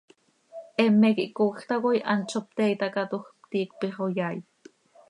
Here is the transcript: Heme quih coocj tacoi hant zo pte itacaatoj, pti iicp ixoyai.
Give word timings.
Heme 0.79 1.09
quih 1.17 1.33
coocj 1.37 1.65
tacoi 1.69 1.99
hant 2.09 2.27
zo 2.33 2.39
pte 2.47 2.65
itacaatoj, 2.73 3.25
pti 3.41 3.57
iicp 3.61 3.79
ixoyai. 3.89 4.37